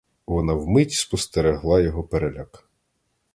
Вона 0.27 0.53
вмить 0.53 0.91
спостерегла 0.91 1.79
його 1.81 2.03
переляк. 2.03 2.65